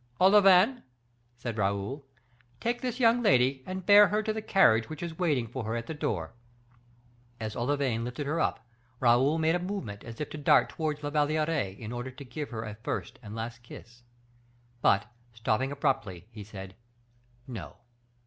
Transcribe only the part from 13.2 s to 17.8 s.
and last kiss, but, stopping abruptly, he said, "No!